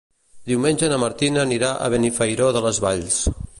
[0.51, 3.23] Diumenge na Martina anirà a Benifairó de les Valls.